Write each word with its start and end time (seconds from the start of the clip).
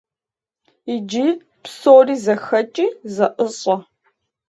Иджы 0.93 1.27
псори 1.63 2.15
зэхэкӏи 2.23 2.87
зэӏыщӏэ. 3.13 3.75